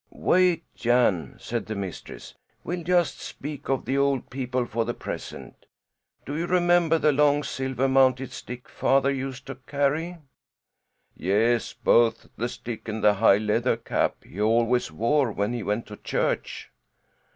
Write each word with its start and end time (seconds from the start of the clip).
"Wait, 0.09 0.63
Jan!" 0.73 1.35
said 1.39 1.67
the 1.67 1.75
mistress, 1.75 2.33
"we'll 2.63 2.81
just 2.81 3.19
speak 3.19 3.69
of 3.69 3.85
the 3.85 3.95
old 3.99 4.31
people 4.31 4.65
for 4.65 4.83
the 4.83 4.95
present. 4.95 5.67
Do 6.25 6.35
you 6.35 6.47
remember 6.47 6.97
the 6.97 7.11
long 7.11 7.43
silver 7.43 7.87
mounted 7.87 8.31
stick 8.31 8.67
father 8.67 9.11
used 9.11 9.45
to 9.45 9.53
carry?" 9.67 10.17
"Yes; 11.15 11.73
both 11.73 12.29
the 12.35 12.49
stick 12.49 12.87
and 12.87 13.03
the 13.03 13.13
high 13.13 13.37
leather 13.37 13.77
cap 13.77 14.23
he 14.23 14.41
always 14.41 14.91
wore 14.91 15.31
when 15.31 15.53
he 15.53 15.61
went 15.61 15.85
to 15.85 15.97
church." 15.97 16.71